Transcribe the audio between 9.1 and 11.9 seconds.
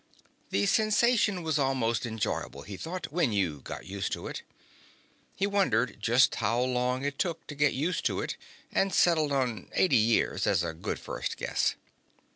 on eighty years as a good first guess.